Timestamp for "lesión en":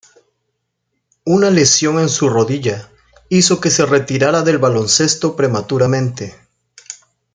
1.51-2.09